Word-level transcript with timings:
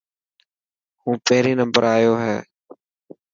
هون 1.01 1.15
پهريون 1.25 1.57
نمبر 1.61 1.81
آيو 1.97 2.13
هي. 2.23 2.37